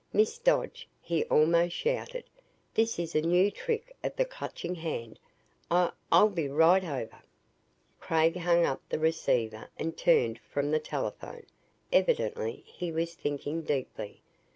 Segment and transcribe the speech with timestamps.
[0.11, 2.23] "Miss Dodge," he almost shouted,
[2.73, 5.19] "this is a new trick of the Clutching Hand.
[5.69, 7.21] I I'll be right over."
[7.99, 11.45] Craig hung up the receiver and turned from the telephone.
[11.93, 14.23] Evidently he was thinking deeply.